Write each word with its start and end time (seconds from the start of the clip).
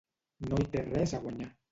No 0.45 0.61
hi 0.61 0.65
té 0.75 0.81
res 0.87 1.13
a 1.17 1.19
guanyar. 1.27 1.51